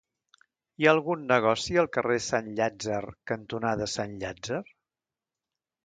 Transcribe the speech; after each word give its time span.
Hi 0.81 0.87
ha 0.87 0.93
algun 0.95 1.27
negoci 1.33 1.77
al 1.83 1.91
carrer 1.99 2.17
Sant 2.29 2.51
Llàtzer 2.61 2.99
cantonada 3.33 3.93
Sant 3.97 4.21
Llàtzer? 4.25 4.63